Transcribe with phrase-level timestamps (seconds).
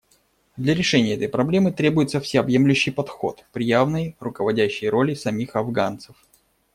[0.57, 6.15] Для решения этой проблемы требуется всеобъемлющий подход при явной руководящей роли самих афганцев.